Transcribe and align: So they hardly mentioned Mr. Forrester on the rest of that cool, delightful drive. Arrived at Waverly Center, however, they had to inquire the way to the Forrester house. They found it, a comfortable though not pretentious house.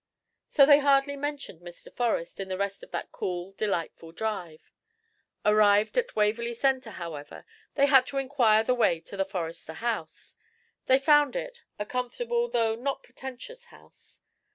So 0.49 0.65
they 0.65 0.79
hardly 0.79 1.15
mentioned 1.15 1.61
Mr. 1.61 1.93
Forrester 1.95 2.41
on 2.41 2.49
the 2.49 2.57
rest 2.57 2.81
of 2.81 2.89
that 2.89 3.11
cool, 3.11 3.51
delightful 3.51 4.11
drive. 4.11 4.71
Arrived 5.45 5.95
at 5.95 6.15
Waverly 6.15 6.55
Center, 6.55 6.89
however, 6.89 7.45
they 7.75 7.85
had 7.85 8.07
to 8.07 8.17
inquire 8.17 8.63
the 8.63 8.73
way 8.73 8.99
to 9.01 9.15
the 9.15 9.23
Forrester 9.25 9.73
house. 9.73 10.35
They 10.87 10.97
found 10.97 11.35
it, 11.35 11.61
a 11.77 11.85
comfortable 11.85 12.49
though 12.49 12.73
not 12.75 13.03
pretentious 13.03 13.65
house. 13.65 14.21